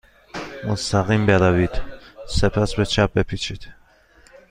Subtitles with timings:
[0.67, 1.69] مستقیم بروید.
[2.29, 3.67] سپس به چپ بپیچید.